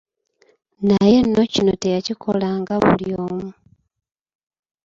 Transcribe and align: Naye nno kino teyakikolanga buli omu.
Naye 0.87 1.17
nno 1.25 1.41
kino 1.53 1.73
teyakikolanga 1.81 2.73
buli 2.83 3.09
omu. 3.25 3.49